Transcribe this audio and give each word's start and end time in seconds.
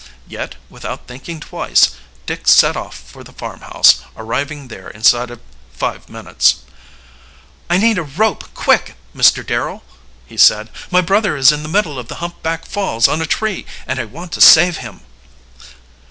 Yet, 0.27 0.55
without 0.67 1.05
thinking 1.05 1.39
twice, 1.39 1.91
Dick 2.25 2.47
set 2.47 2.75
off 2.75 2.95
for 2.97 3.23
the 3.23 3.31
farmhouse, 3.33 3.99
arriving 4.17 4.67
there 4.67 4.89
inside 4.89 5.29
of 5.29 5.39
five 5.73 6.09
minutes. 6.09 6.55
"I 7.69 7.77
need 7.77 7.99
a 7.99 8.01
rope, 8.03 8.51
quick, 8.55 8.95
Mr. 9.15 9.45
Darrel," 9.45 9.83
he 10.25 10.37
said. 10.37 10.71
"My 10.89 11.01
brother 11.01 11.37
is 11.37 11.51
in 11.51 11.61
the 11.61 11.69
middle 11.69 11.99
of 11.99 12.07
the 12.07 12.15
Humpback 12.15 12.65
Falls 12.65 13.07
on 13.07 13.21
a 13.21 13.27
tree, 13.27 13.67
and 13.85 13.99
I 13.99 14.05
want 14.05 14.31
to 14.31 14.41
save 14.41 14.77
him." 14.77 15.01